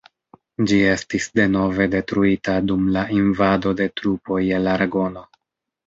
[0.71, 5.29] Ĝi estis denove detruita dum la invado de trupoj el aragono.